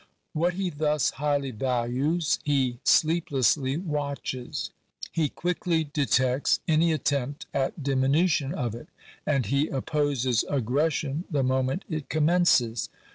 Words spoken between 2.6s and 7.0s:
sleeplessly watches; he quickly detects any